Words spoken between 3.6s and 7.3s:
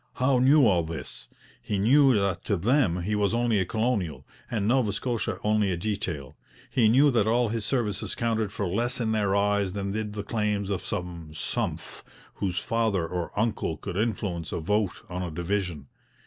colonial, and Nova Scotia only a detail; he knew that